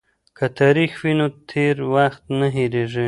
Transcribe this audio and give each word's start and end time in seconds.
که 0.37 0.45
تاریخ 0.57 0.93
وي 1.01 1.13
نو 1.17 1.27
تیر 1.49 1.75
وخت 1.95 2.21
نه 2.39 2.47
هیریږي. 2.55 2.99